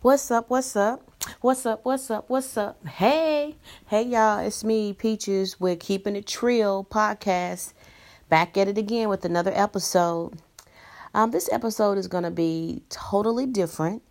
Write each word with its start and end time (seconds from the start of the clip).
What's 0.00 0.30
up? 0.30 0.48
What's 0.48 0.76
up? 0.76 1.10
What's 1.42 1.66
up? 1.66 1.84
What's 1.84 2.10
up? 2.10 2.30
What's 2.30 2.56
up? 2.56 2.86
Hey, 2.86 3.56
hey, 3.86 4.02
y'all. 4.02 4.38
It's 4.38 4.64
me, 4.64 4.94
Peaches, 4.94 5.60
with 5.60 5.80
Keeping 5.80 6.16
It 6.16 6.26
Trill 6.26 6.86
podcast. 6.90 7.74
Back 8.30 8.56
at 8.56 8.68
it 8.68 8.78
again 8.78 9.10
with 9.10 9.26
another 9.26 9.52
episode. 9.54 10.38
Um, 11.12 11.32
this 11.32 11.52
episode 11.52 11.98
is 11.98 12.08
going 12.08 12.24
to 12.24 12.30
be 12.30 12.82
totally 12.88 13.44
different. 13.44 14.02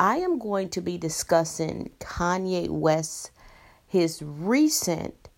I 0.00 0.16
am 0.16 0.38
going 0.38 0.68
to 0.70 0.80
be 0.80 0.98
discussing 0.98 1.92
Kanye 2.00 2.68
West, 2.68 3.30
his 3.86 4.20
recent 4.20 5.28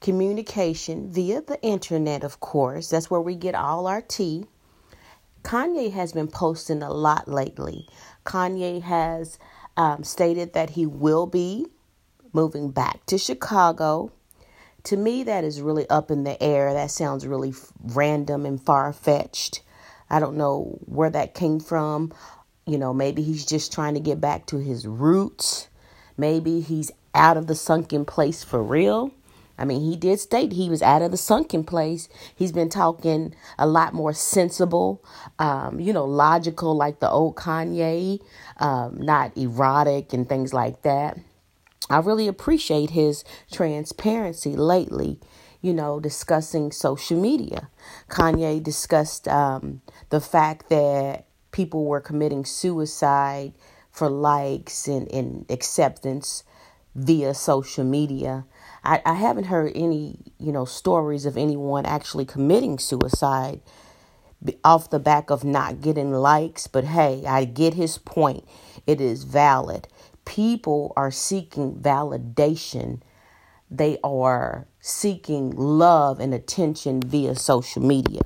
communication 0.00 1.12
via 1.12 1.42
the 1.42 1.62
internet, 1.62 2.24
of 2.24 2.40
course. 2.40 2.90
That's 2.90 3.08
where 3.08 3.20
we 3.20 3.36
get 3.36 3.54
all 3.54 3.86
our 3.86 4.02
tea. 4.02 4.46
Kanye 5.42 5.92
has 5.92 6.12
been 6.12 6.28
posting 6.28 6.82
a 6.82 6.92
lot 6.92 7.28
lately. 7.28 7.88
Kanye 8.28 8.82
has 8.82 9.38
um, 9.78 10.04
stated 10.04 10.52
that 10.52 10.70
he 10.70 10.84
will 10.84 11.26
be 11.26 11.66
moving 12.34 12.70
back 12.70 13.06
to 13.06 13.16
Chicago. 13.16 14.12
To 14.84 14.98
me, 14.98 15.22
that 15.22 15.44
is 15.44 15.62
really 15.62 15.88
up 15.88 16.10
in 16.10 16.24
the 16.24 16.40
air. 16.42 16.74
That 16.74 16.90
sounds 16.90 17.26
really 17.26 17.54
random 17.82 18.44
and 18.44 18.60
far 18.60 18.92
fetched. 18.92 19.62
I 20.10 20.20
don't 20.20 20.36
know 20.36 20.78
where 20.84 21.10
that 21.10 21.34
came 21.34 21.58
from. 21.58 22.12
You 22.66 22.76
know, 22.76 22.92
maybe 22.92 23.22
he's 23.22 23.46
just 23.46 23.72
trying 23.72 23.94
to 23.94 24.00
get 24.00 24.20
back 24.20 24.44
to 24.46 24.58
his 24.58 24.86
roots. 24.86 25.68
Maybe 26.18 26.60
he's 26.60 26.90
out 27.14 27.38
of 27.38 27.46
the 27.46 27.54
sunken 27.54 28.04
place 28.04 28.44
for 28.44 28.62
real. 28.62 29.10
I 29.58 29.64
mean, 29.64 29.80
he 29.80 29.96
did 29.96 30.20
state 30.20 30.52
he 30.52 30.70
was 30.70 30.82
out 30.82 31.02
of 31.02 31.10
the 31.10 31.16
sunken 31.16 31.64
place. 31.64 32.08
He's 32.34 32.52
been 32.52 32.68
talking 32.68 33.34
a 33.58 33.66
lot 33.66 33.92
more 33.92 34.12
sensible, 34.12 35.04
um, 35.38 35.80
you 35.80 35.92
know, 35.92 36.04
logical, 36.04 36.76
like 36.76 37.00
the 37.00 37.10
old 37.10 37.36
Kanye, 37.36 38.20
um, 38.58 39.00
not 39.00 39.36
erotic 39.36 40.12
and 40.12 40.28
things 40.28 40.54
like 40.54 40.82
that. 40.82 41.18
I 41.90 41.98
really 41.98 42.28
appreciate 42.28 42.90
his 42.90 43.24
transparency 43.50 44.54
lately, 44.54 45.18
you 45.60 45.72
know, 45.72 46.00
discussing 46.00 46.70
social 46.70 47.20
media. 47.20 47.68
Kanye 48.08 48.62
discussed 48.62 49.26
um, 49.26 49.80
the 50.10 50.20
fact 50.20 50.68
that 50.68 51.26
people 51.50 51.86
were 51.86 52.00
committing 52.00 52.44
suicide 52.44 53.54
for 53.90 54.08
likes 54.08 54.86
and, 54.86 55.10
and 55.12 55.46
acceptance 55.50 56.44
via 56.94 57.34
social 57.34 57.84
media. 57.84 58.44
I, 58.88 59.02
I 59.04 59.14
haven't 59.14 59.44
heard 59.44 59.72
any, 59.74 60.18
you 60.38 60.50
know, 60.50 60.64
stories 60.64 61.26
of 61.26 61.36
anyone 61.36 61.84
actually 61.84 62.24
committing 62.24 62.78
suicide 62.78 63.60
off 64.64 64.88
the 64.88 64.98
back 64.98 65.28
of 65.28 65.44
not 65.44 65.82
getting 65.82 66.10
likes, 66.10 66.66
but 66.66 66.84
hey, 66.84 67.22
I 67.26 67.44
get 67.44 67.74
his 67.74 67.98
point. 67.98 68.44
It 68.86 68.98
is 68.98 69.24
valid. 69.24 69.88
People 70.24 70.94
are 70.96 71.10
seeking 71.10 71.74
validation. 71.74 73.02
They 73.70 73.98
are 74.02 74.66
seeking 74.80 75.50
love 75.50 76.18
and 76.18 76.32
attention 76.32 77.02
via 77.02 77.34
social 77.34 77.82
media. 77.82 78.22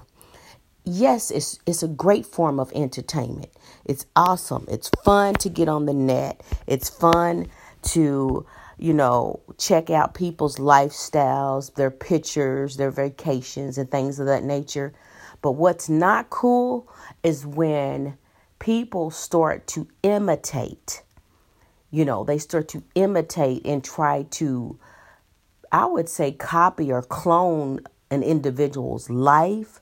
Yes, 0.84 1.32
it's 1.32 1.58
it's 1.66 1.82
a 1.82 1.88
great 1.88 2.26
form 2.26 2.60
of 2.60 2.70
entertainment. 2.72 3.50
It's 3.84 4.06
awesome. 4.14 4.66
It's 4.70 4.90
fun 5.04 5.34
to 5.34 5.48
get 5.48 5.68
on 5.68 5.86
the 5.86 5.94
net. 5.94 6.40
It's 6.68 6.88
fun 6.88 7.48
to 7.94 8.46
you 8.78 8.92
know, 8.92 9.40
check 9.58 9.90
out 9.90 10.14
people's 10.14 10.56
lifestyles, 10.56 11.74
their 11.74 11.90
pictures, 11.90 12.76
their 12.76 12.90
vacations, 12.90 13.78
and 13.78 13.90
things 13.90 14.18
of 14.18 14.26
that 14.26 14.44
nature. 14.44 14.92
But 15.40 15.52
what's 15.52 15.88
not 15.88 16.30
cool 16.30 16.88
is 17.22 17.46
when 17.46 18.16
people 18.58 19.10
start 19.10 19.66
to 19.66 19.88
imitate. 20.02 21.02
You 21.90 22.04
know, 22.04 22.24
they 22.24 22.38
start 22.38 22.68
to 22.68 22.82
imitate 22.94 23.66
and 23.66 23.84
try 23.84 24.22
to, 24.30 24.78
I 25.70 25.86
would 25.86 26.08
say, 26.08 26.32
copy 26.32 26.92
or 26.92 27.02
clone 27.02 27.80
an 28.10 28.22
individual's 28.22 29.10
life. 29.10 29.80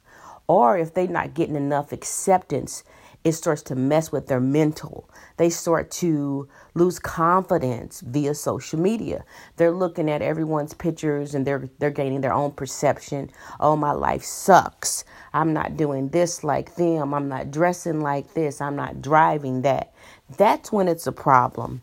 Or 0.49 0.77
if 0.79 0.95
they're 0.95 1.07
not 1.07 1.35
getting 1.35 1.57
enough 1.57 1.93
acceptance, 1.93 2.83
it 3.23 3.33
starts 3.33 3.63
to 3.63 3.75
mess 3.75 4.11
with 4.11 4.29
their 4.29 4.41
mental. 4.41 5.09
They 5.37 5.51
start 5.51 5.91
to 5.93 6.49
lose 6.75 6.99
confidence 6.99 8.01
via 8.01 8.35
social 8.35 8.79
media. 8.79 9.25
They're 9.57 9.73
looking 9.73 10.11
at 10.11 10.23
everyone's 10.23 10.73
pictures 10.73 11.35
and 11.35 11.47
they're 11.47 11.69
they're 11.79 11.91
gaining 11.91 12.23
their 12.23 12.33
own 12.33 12.53
perception. 12.53 13.31
Oh, 13.59 13.77
my 13.77 13.93
life 13.93 14.25
sucks. 14.25 15.05
I'm 15.35 15.53
not 15.53 15.77
doing 15.77 16.09
this 16.09 16.43
like 16.43 16.77
them. 16.77 17.13
I'm 17.13 17.29
not 17.29 17.51
dressing 17.51 18.01
like 18.01 18.35
this. 18.35 18.61
I'm 18.61 18.77
not 18.77 19.03
driving 19.03 19.63
that. 19.63 19.93
That's 20.37 20.73
when 20.73 20.89
it's 20.89 21.07
a 21.07 21.13
problem. 21.13 21.83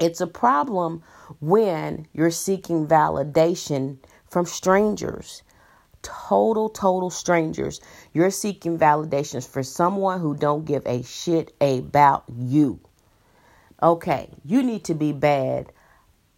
It's 0.00 0.20
a 0.20 0.26
problem 0.26 1.02
when 1.40 2.08
you're 2.14 2.30
seeking 2.30 2.86
validation 2.86 3.98
from 4.28 4.46
strangers 4.46 5.42
total, 6.02 6.68
total 6.68 7.10
strangers. 7.10 7.80
You're 8.12 8.30
seeking 8.30 8.78
validations 8.78 9.48
for 9.48 9.62
someone 9.62 10.20
who 10.20 10.36
don't 10.36 10.64
give 10.64 10.86
a 10.86 11.02
shit 11.02 11.54
about 11.60 12.24
you. 12.28 12.80
Okay, 13.82 14.28
you 14.44 14.62
need 14.62 14.84
to 14.84 14.94
be 14.94 15.12
bad 15.12 15.72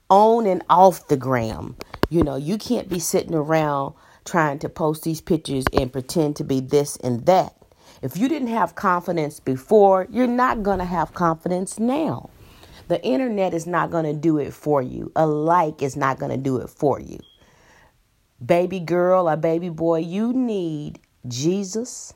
on 0.08 0.46
and 0.46 0.62
off 0.70 1.08
the 1.08 1.16
gram. 1.16 1.76
You 2.08 2.22
know, 2.22 2.36
you 2.36 2.56
can't 2.58 2.88
be 2.88 2.98
sitting 2.98 3.34
around 3.34 3.94
trying 4.24 4.58
to 4.60 4.68
post 4.68 5.02
these 5.02 5.20
pictures 5.20 5.64
and 5.72 5.92
pretend 5.92 6.36
to 6.36 6.44
be 6.44 6.60
this 6.60 6.96
and 6.96 7.26
that. 7.26 7.54
If 8.00 8.16
you 8.16 8.28
didn't 8.28 8.48
have 8.48 8.74
confidence 8.74 9.40
before, 9.40 10.06
you're 10.10 10.26
not 10.26 10.62
going 10.62 10.78
to 10.78 10.84
have 10.84 11.14
confidence 11.14 11.78
now. 11.78 12.30
The 12.88 13.02
internet 13.02 13.54
is 13.54 13.66
not 13.66 13.90
going 13.90 14.04
to 14.04 14.12
do 14.12 14.38
it 14.38 14.52
for 14.52 14.82
you. 14.82 15.10
A 15.16 15.26
like 15.26 15.82
is 15.82 15.96
not 15.96 16.18
going 16.18 16.30
to 16.30 16.36
do 16.36 16.58
it 16.58 16.68
for 16.68 17.00
you 17.00 17.18
baby 18.44 18.80
girl 18.80 19.28
or 19.28 19.36
baby 19.36 19.68
boy, 19.68 19.98
you 19.98 20.32
need 20.32 20.98
Jesus, 21.26 22.14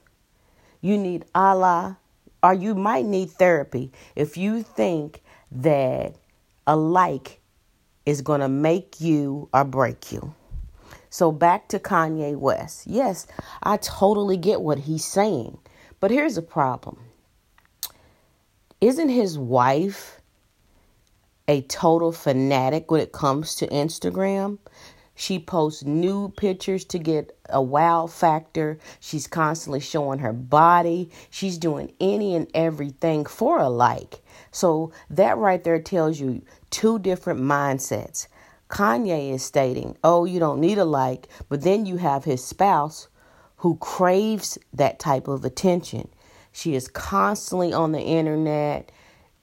you 0.80 0.98
need 0.98 1.24
Allah, 1.34 1.98
or 2.42 2.54
you 2.54 2.74
might 2.74 3.04
need 3.04 3.30
therapy 3.30 3.90
if 4.14 4.36
you 4.36 4.62
think 4.62 5.22
that 5.50 6.14
a 6.66 6.76
like 6.76 7.40
is 8.06 8.22
going 8.22 8.40
to 8.40 8.48
make 8.48 9.00
you 9.00 9.48
or 9.52 9.64
break 9.64 10.12
you. 10.12 10.34
So 11.10 11.32
back 11.32 11.68
to 11.68 11.78
Kanye 11.78 12.36
West. 12.36 12.86
Yes, 12.86 13.26
I 13.62 13.78
totally 13.78 14.36
get 14.36 14.60
what 14.60 14.78
he's 14.78 15.04
saying. 15.04 15.58
But 16.00 16.10
here's 16.10 16.36
a 16.36 16.42
problem. 16.42 16.98
Isn't 18.80 19.08
his 19.08 19.38
wife 19.38 20.20
a 21.48 21.62
total 21.62 22.12
fanatic 22.12 22.90
when 22.90 23.00
it 23.00 23.12
comes 23.12 23.56
to 23.56 23.66
Instagram? 23.68 24.58
She 25.20 25.40
posts 25.40 25.82
new 25.82 26.28
pictures 26.28 26.84
to 26.84 26.98
get 27.00 27.36
a 27.48 27.60
wow 27.60 28.06
factor. 28.06 28.78
She's 29.00 29.26
constantly 29.26 29.80
showing 29.80 30.20
her 30.20 30.32
body. 30.32 31.10
She's 31.28 31.58
doing 31.58 31.92
any 32.00 32.36
and 32.36 32.48
everything 32.54 33.24
for 33.26 33.58
a 33.58 33.68
like. 33.68 34.22
So 34.52 34.92
that 35.10 35.36
right 35.36 35.64
there 35.64 35.80
tells 35.80 36.20
you 36.20 36.42
two 36.70 37.00
different 37.00 37.40
mindsets. 37.40 38.28
Kanye 38.68 39.32
is 39.34 39.42
stating, 39.42 39.96
oh, 40.04 40.24
you 40.24 40.38
don't 40.38 40.60
need 40.60 40.78
a 40.78 40.84
like, 40.84 41.26
but 41.48 41.62
then 41.62 41.84
you 41.84 41.96
have 41.96 42.22
his 42.22 42.44
spouse 42.44 43.08
who 43.56 43.76
craves 43.78 44.56
that 44.72 45.00
type 45.00 45.26
of 45.26 45.44
attention. 45.44 46.08
She 46.52 46.76
is 46.76 46.86
constantly 46.86 47.72
on 47.72 47.90
the 47.90 48.00
internet, 48.02 48.92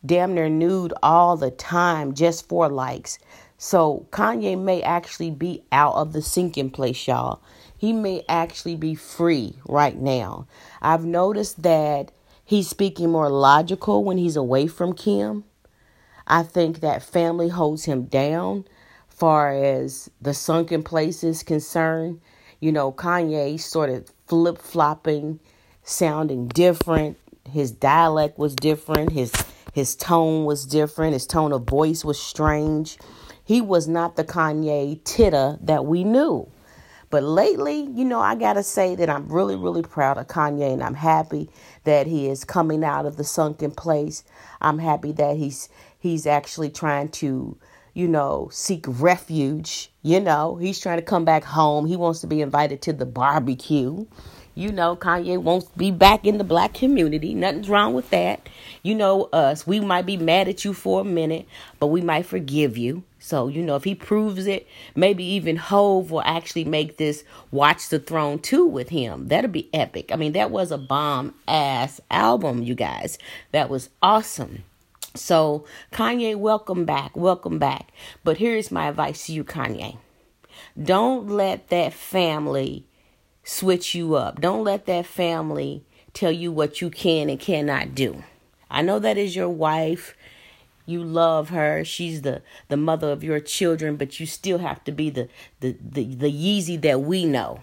damn 0.05 0.35
near 0.35 0.47
nude 0.47 0.93
all 1.03 1.35
the 1.35 1.51
time 1.51 2.13
just 2.13 2.47
for 2.47 2.69
likes. 2.69 3.19
So 3.57 4.07
Kanye 4.11 4.59
may 4.59 4.81
actually 4.81 5.31
be 5.31 5.63
out 5.71 5.95
of 5.95 6.13
the 6.13 6.21
sinking 6.21 6.71
place, 6.71 7.07
y'all. 7.07 7.41
He 7.77 7.93
may 7.93 8.23
actually 8.27 8.75
be 8.75 8.95
free 8.95 9.59
right 9.67 9.97
now. 9.97 10.47
I've 10.81 11.05
noticed 11.05 11.63
that 11.63 12.11
he's 12.43 12.69
speaking 12.69 13.11
more 13.11 13.29
logical 13.29 14.03
when 14.03 14.17
he's 14.17 14.35
away 14.35 14.67
from 14.67 14.93
Kim. 14.93 15.45
I 16.27 16.43
think 16.43 16.79
that 16.79 17.03
family 17.03 17.49
holds 17.49 17.85
him 17.85 18.05
down 18.05 18.65
far 19.07 19.53
as 19.53 20.09
the 20.21 20.33
sunken 20.33 20.83
place 20.83 21.23
is 21.23 21.43
concerned. 21.43 22.19
You 22.59 22.71
know, 22.71 22.91
Kanye 22.91 23.59
sort 23.59 23.89
of 23.89 24.11
flip 24.27 24.57
flopping, 24.57 25.39
sounding 25.83 26.47
different. 26.47 27.17
His 27.49 27.71
dialect 27.71 28.37
was 28.37 28.55
different. 28.55 29.11
His 29.11 29.31
his 29.73 29.95
tone 29.95 30.45
was 30.45 30.65
different. 30.65 31.13
His 31.13 31.27
tone 31.27 31.51
of 31.51 31.63
voice 31.63 32.03
was 32.03 32.19
strange. 32.19 32.97
He 33.45 33.61
was 33.61 33.87
not 33.87 34.17
the 34.17 34.25
Kanye 34.25 35.03
Titter 35.05 35.59
that 35.61 35.85
we 35.85 36.03
knew. 36.03 36.49
But 37.11 37.23
lately, 37.23 37.81
you 37.93 38.03
know, 38.03 38.19
I 38.19 38.35
got 38.35 38.53
to 38.53 38.63
say 38.63 38.95
that 38.95 39.09
I'm 39.09 39.29
really, 39.29 39.55
really 39.55 39.83
proud 39.83 40.17
of 40.17 40.27
Kanye 40.27 40.73
and 40.73 40.83
I'm 40.83 40.95
happy 40.95 41.49
that 41.85 42.07
he 42.07 42.27
is 42.27 42.43
coming 42.43 42.83
out 42.83 43.05
of 43.05 43.17
the 43.17 43.23
sunken 43.23 43.71
place. 43.71 44.23
I'm 44.61 44.79
happy 44.79 45.13
that 45.13 45.37
he's 45.37 45.69
he's 45.99 46.27
actually 46.27 46.71
trying 46.71 47.09
to, 47.09 47.57
you 47.93 48.07
know, 48.07 48.49
seek 48.51 48.85
refuge. 48.87 49.91
You 50.01 50.19
know, 50.19 50.57
he's 50.57 50.79
trying 50.79 50.97
to 50.97 51.05
come 51.05 51.25
back 51.25 51.43
home. 51.45 51.85
He 51.85 51.95
wants 51.95 52.21
to 52.21 52.27
be 52.27 52.41
invited 52.41 52.81
to 52.83 52.93
the 52.93 53.05
barbecue. 53.05 54.05
You 54.57 54.71
know, 54.71 54.95
Kanye 54.95 55.37
won't 55.37 55.77
be 55.77 55.91
back 55.91 56.25
in 56.25 56.37
the 56.37 56.45
black 56.45 56.73
community. 56.73 57.33
Nothing's 57.33 57.67
wrong 57.67 57.93
with 57.93 58.09
that. 58.11 58.47
You 58.83 58.95
know 58.95 59.23
us. 59.33 59.67
We 59.67 59.81
might 59.81 60.05
be 60.05 60.15
mad 60.15 60.47
at 60.47 60.63
you 60.63 60.73
for 60.73 61.01
a 61.01 61.03
minute, 61.03 61.45
but 61.77 61.87
we 61.87 61.99
might 61.99 62.25
forgive 62.25 62.77
you. 62.77 63.03
So, 63.19 63.49
you 63.49 63.61
know, 63.61 63.75
if 63.75 63.83
he 63.83 63.95
proves 63.95 64.47
it, 64.47 64.65
maybe 64.95 65.25
even 65.25 65.57
Hove 65.57 66.09
will 66.09 66.21
actually 66.21 66.63
make 66.63 66.95
this 66.95 67.25
Watch 67.51 67.89
the 67.89 67.99
Throne 67.99 68.39
2 68.39 68.65
with 68.65 68.89
him. 68.89 69.27
That'll 69.27 69.51
be 69.51 69.69
epic. 69.73 70.09
I 70.13 70.15
mean, 70.15 70.31
that 70.31 70.51
was 70.51 70.71
a 70.71 70.77
bomb 70.77 71.33
ass 71.49 71.99
album, 72.09 72.63
you 72.63 72.75
guys. 72.75 73.17
That 73.51 73.69
was 73.69 73.89
awesome. 74.01 74.63
So, 75.15 75.65
Kanye, 75.91 76.37
welcome 76.37 76.85
back. 76.85 77.17
Welcome 77.17 77.59
back. 77.59 77.91
But 78.23 78.37
here's 78.37 78.71
my 78.71 78.87
advice 78.87 79.25
to 79.25 79.33
you, 79.33 79.43
Kanye. 79.43 79.97
Don't 80.81 81.27
let 81.27 81.69
that 81.69 81.93
family 81.93 82.85
switch 83.45 83.95
you 83.95 84.15
up. 84.15 84.41
Don't 84.41 84.65
let 84.65 84.85
that 84.87 85.05
family 85.05 85.83
tell 86.13 86.31
you 86.31 86.51
what 86.51 86.81
you 86.81 86.89
can 86.89 87.29
and 87.29 87.39
cannot 87.39 87.95
do. 87.95 88.23
I 88.69 88.81
know 88.81 88.99
that 88.99 89.17
is 89.17 89.35
your 89.35 89.49
wife. 89.49 90.17
You 90.85 91.03
love 91.03 91.49
her. 91.49 91.85
She's 91.85 92.21
the 92.23 92.41
the 92.67 92.77
mother 92.77 93.11
of 93.11 93.23
your 93.23 93.39
children, 93.39 93.95
but 93.95 94.19
you 94.19 94.25
still 94.25 94.57
have 94.57 94.83
to 94.83 94.91
be 94.91 95.09
the 95.09 95.29
the 95.61 95.77
the, 95.81 96.03
the 96.03 96.31
Yeezy 96.31 96.81
that 96.81 97.01
we 97.01 97.25
know. 97.25 97.61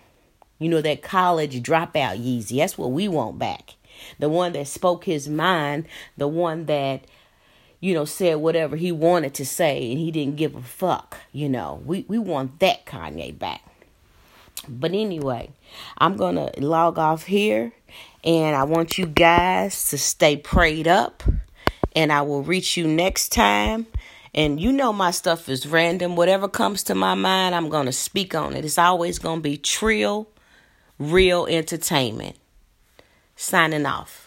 You 0.58 0.70
know 0.70 0.80
that 0.80 1.02
college 1.02 1.62
dropout 1.62 2.18
Yeezy. 2.18 2.58
That's 2.58 2.78
what 2.78 2.90
we 2.90 3.08
want 3.08 3.38
back. 3.38 3.74
The 4.18 4.28
one 4.28 4.52
that 4.52 4.66
spoke 4.68 5.04
his 5.04 5.28
mind, 5.28 5.86
the 6.16 6.28
one 6.28 6.66
that 6.66 7.04
you 7.82 7.94
know, 7.94 8.04
said 8.04 8.36
whatever 8.36 8.76
he 8.76 8.92
wanted 8.92 9.34
to 9.34 9.44
say 9.44 9.90
and 9.90 9.98
he 9.98 10.12
didn't 10.12 10.36
give 10.36 10.54
a 10.54 10.62
fuck. 10.62 11.16
You 11.32 11.48
know, 11.48 11.82
we, 11.84 12.04
we 12.06 12.16
want 12.16 12.60
that 12.60 12.86
Kanye 12.86 13.36
back. 13.36 13.60
But 14.68 14.92
anyway, 14.92 15.50
I'm 15.98 16.16
going 16.16 16.36
to 16.36 16.52
log 16.58 16.98
off 16.98 17.24
here 17.24 17.72
and 18.22 18.54
I 18.54 18.64
want 18.64 18.98
you 18.98 19.06
guys 19.06 19.90
to 19.90 19.98
stay 19.98 20.36
prayed 20.36 20.86
up 20.86 21.22
and 21.94 22.12
I 22.12 22.22
will 22.22 22.42
reach 22.42 22.76
you 22.76 22.86
next 22.86 23.30
time. 23.30 23.86
And 24.34 24.58
you 24.60 24.72
know 24.72 24.92
my 24.92 25.10
stuff 25.10 25.48
is 25.48 25.66
random. 25.66 26.16
Whatever 26.16 26.48
comes 26.48 26.82
to 26.84 26.94
my 26.94 27.14
mind, 27.14 27.54
I'm 27.54 27.68
going 27.68 27.86
to 27.86 27.92
speak 27.92 28.34
on 28.34 28.54
it. 28.54 28.64
It's 28.64 28.78
always 28.78 29.18
going 29.18 29.40
to 29.40 29.42
be 29.42 29.58
trill, 29.58 30.28
real 30.98 31.46
entertainment. 31.46 32.36
Signing 33.36 33.84
off. 33.84 34.21